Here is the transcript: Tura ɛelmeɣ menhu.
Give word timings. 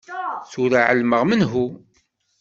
Tura 0.51 0.79
ɛelmeɣ 0.89 1.21
menhu. 1.25 1.65